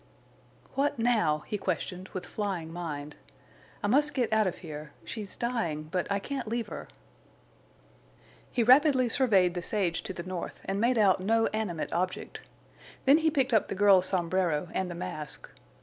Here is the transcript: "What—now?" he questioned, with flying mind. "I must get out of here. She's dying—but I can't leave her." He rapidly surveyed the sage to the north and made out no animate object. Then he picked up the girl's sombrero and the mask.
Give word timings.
"What—now?" 0.73 1.43
he 1.45 1.59
questioned, 1.59 2.09
with 2.09 2.25
flying 2.25 2.73
mind. 2.73 3.15
"I 3.83 3.87
must 3.87 4.15
get 4.15 4.33
out 4.33 4.47
of 4.47 4.57
here. 4.65 4.93
She's 5.05 5.35
dying—but 5.35 6.11
I 6.11 6.17
can't 6.17 6.47
leave 6.47 6.69
her." 6.69 6.87
He 8.51 8.63
rapidly 8.63 9.09
surveyed 9.09 9.53
the 9.53 9.61
sage 9.61 10.01
to 10.01 10.13
the 10.13 10.23
north 10.23 10.59
and 10.65 10.81
made 10.81 10.97
out 10.97 11.19
no 11.19 11.45
animate 11.53 11.93
object. 11.93 12.39
Then 13.05 13.19
he 13.19 13.29
picked 13.29 13.53
up 13.53 13.67
the 13.67 13.75
girl's 13.75 14.07
sombrero 14.07 14.69
and 14.73 14.89
the 14.89 14.95
mask. 14.95 15.51